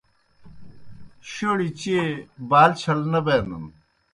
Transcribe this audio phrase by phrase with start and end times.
[1.31, 2.03] شوڑیْ چیئے
[2.49, 3.65] بال چھل نہ بینَن۔